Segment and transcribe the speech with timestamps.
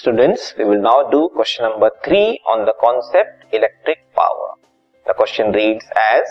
[0.00, 4.54] Students, we will now do question number 3 on the concept electric power.
[5.06, 6.26] The question reads as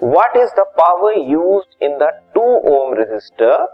[0.00, 2.40] What is the power used in the 2
[2.70, 3.68] ohm resistor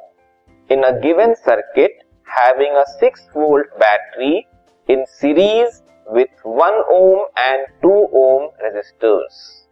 [0.68, 1.92] in a given circuit
[2.24, 4.48] having a 6 volt battery
[4.88, 7.88] in series with 1 ohm and 2
[8.22, 9.64] ohm resistors?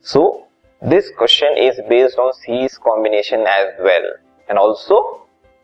[0.00, 0.48] So,
[0.82, 4.14] this question is based on series combination as well
[4.48, 5.19] and also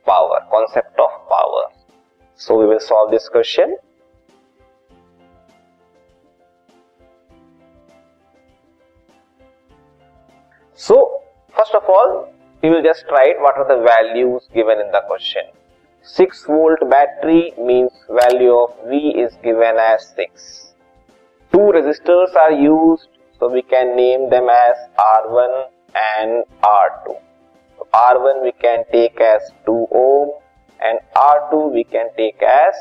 [0.07, 1.65] power, concept of power.
[2.37, 3.77] So we will solve this question.
[10.75, 11.23] So
[11.57, 12.33] first of all,
[12.63, 15.43] we will just write what are the values given in the question.
[16.03, 20.75] 6 volt battery means value of V is given as 6.
[21.53, 27.26] Two resistors are used, so we can name them as R1 and R2.
[27.93, 30.31] R1 we can take as 2 ohm
[30.81, 32.75] and R2 we can take as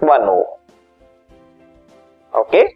[0.00, 0.44] 1 ohm.
[2.34, 2.74] Okay.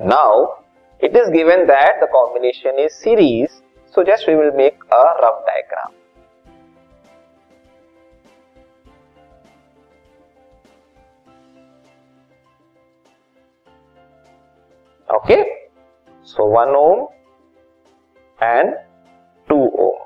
[0.00, 0.64] Now
[1.00, 5.42] it is given that the combination is series, so just we will make a rough
[5.46, 5.92] diagram.
[15.14, 15.44] Okay,
[16.22, 17.08] so 1 ohm
[18.42, 18.74] and
[19.48, 19.98] 2 ohm.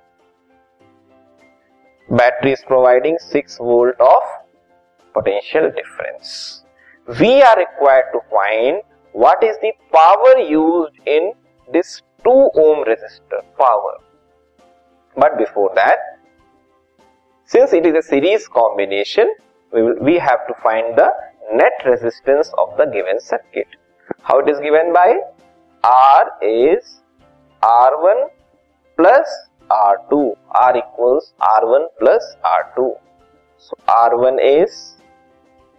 [2.18, 4.22] Battery is providing 6 volt of
[5.14, 6.64] potential difference.
[7.20, 11.32] We are required to find what is the power used in
[11.72, 12.30] this 2
[12.64, 13.94] ohm resistor power.
[15.16, 15.98] But before that,
[17.44, 19.34] since it is a series combination,
[19.72, 21.08] we, will, we have to find the
[21.54, 23.68] net resistance of the given circuit.
[24.22, 25.14] How it is given by
[25.84, 27.02] R is
[27.62, 28.28] R1
[28.96, 29.28] plus
[29.70, 30.36] R2.
[30.54, 32.94] R equals R1 plus R2.
[33.58, 34.96] So R1 is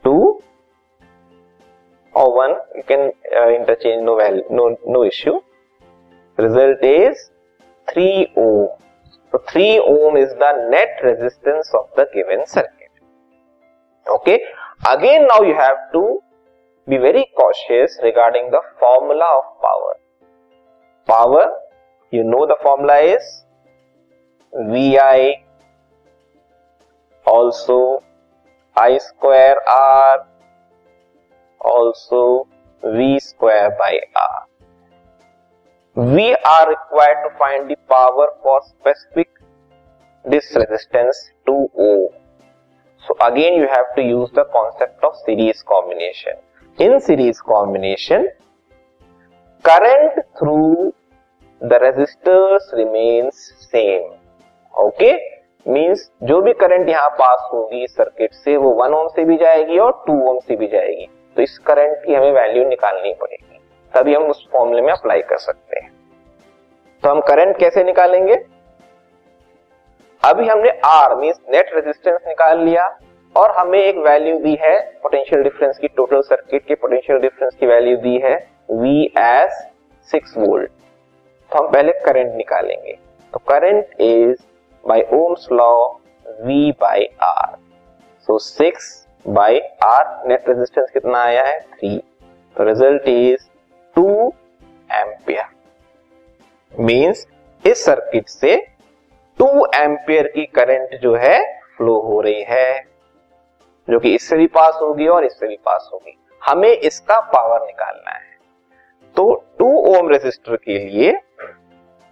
[0.04, 0.40] 2
[2.14, 2.52] or 1.
[2.76, 5.40] You can uh, interchange no value, no, no issue.
[6.38, 7.32] Result is
[7.94, 8.70] 3 ohm.
[9.32, 12.92] So 3 ohm is the net resistance of the given circuit.
[14.10, 14.40] Okay.
[14.90, 16.20] Again now you have to
[16.88, 19.94] be very cautious regarding the formula of power.
[21.06, 21.52] Power
[22.12, 23.46] you know the formula is
[24.72, 25.44] VI
[27.26, 28.04] also
[28.76, 30.26] I square R
[31.60, 32.48] also
[32.84, 34.46] V square by R.
[35.96, 39.30] We are required to find the power for specific
[40.26, 42.10] this resistance 2 ohm.
[43.08, 46.34] So again you have to use the concept of series combination.
[46.78, 48.28] In series combination,
[49.64, 50.94] current through
[51.62, 54.10] the resistors remains same
[54.74, 55.12] okay
[55.66, 59.78] means जो भी current यहाँ पास होगी circuit से, वो one ohm से भी जाएगी
[59.78, 61.08] और टू ओम से भी जाएगी।
[61.38, 63.60] तो इस करंट की हमें वैल्यू निकालनी पड़ेगी।
[63.94, 65.92] तभी हम उस फॉर्मूले में अप्लाई कर सकते हैं।
[67.04, 68.36] तो हम करंट कैसे निकालेंगे?
[70.24, 72.88] अभी हमने आर मीन्स नेट रेजिस्टेंस निकाल लिया
[73.36, 77.68] और हमें एक वैल्यू दी है पोटेंशियल डिफरेंस की टोटल सर्किट के पोटेंशियल डिफरेंस की
[77.68, 78.36] वैल्यू दी है
[78.72, 79.64] वी एस
[80.10, 80.72] सिक्स वोल्ट
[81.52, 82.98] तो हम पहले करंट निकालेंगे।
[83.34, 84.42] तो current is
[84.88, 85.88] by Ohm's law
[86.42, 87.56] V by R
[88.28, 91.60] so six by R net resistance कितना आया है?
[91.60, 92.04] थ्री
[92.58, 93.48] तो result is
[93.96, 94.34] two
[94.92, 95.46] ampere
[96.80, 97.28] means
[97.66, 98.56] इस सर्किट से
[99.40, 102.98] टू एम्पियर की करंट जो है फ्लो हो रही है।
[103.90, 108.12] जो कि इससे भी पास होगी और इससे भी पास होगी। हमें इसका पावर निकालना
[108.12, 108.38] है।
[109.16, 111.12] तो टू ओम रेजिस्टर के लिए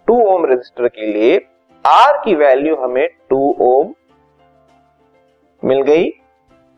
[0.07, 1.37] टू ओम रेजिस्टर के लिए
[1.85, 3.93] आर की वैल्यू हमें टू ओम
[5.63, 6.09] मिल गई।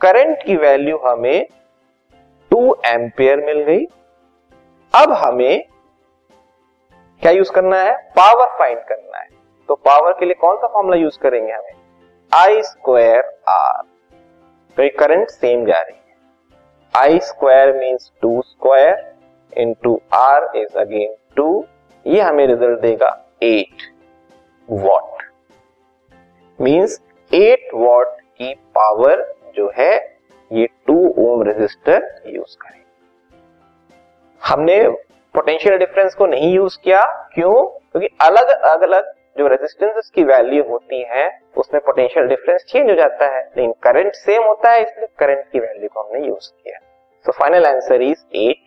[0.02, 1.48] करंट की वैल्यू हमें
[2.52, 3.86] टू एम्पियर मिल गई।
[4.94, 5.66] अब हमें
[7.22, 7.98] क्या यूज़ करना है?
[8.18, 9.28] पावर फाइंड करना है।
[9.70, 11.74] तो पावर के लिए कौन सा फॉर्मूला यूज़ करेंगे हमें?
[12.32, 13.84] आई स्क्वायर आर
[14.78, 16.16] तो ये करंट सेम जा रही है।
[16.96, 19.16] I square means two square
[19.58, 21.66] into R is again two
[22.08, 23.82] ये हमें रिज़ल्ट देगा एट
[24.70, 25.24] वॉट
[26.62, 27.02] मींस
[27.34, 30.18] 8 वॉट की पावर जो है,
[30.52, 32.82] ये टू ओम रेजिस्टर यूज़ करें।
[34.46, 34.90] हमने
[35.34, 37.64] पोटेंशियल डिफरेंस को नहीं यूज़ किया, क्यों?
[37.64, 42.96] क्योंकि अलग अलग अलग जो रेजिस्टेंस की वैल्यू होती है, उसमें पोटेंशियल डिफरेंस चेंज हो
[42.96, 46.80] जाता है। लेकिन करंट सेम होता है, इसलिए करंट की वैल्यू को हमने यूज़ किया।
[47.26, 48.67] So final answer is 8